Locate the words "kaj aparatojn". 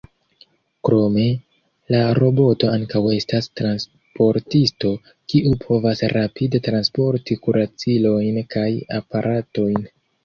8.57-9.87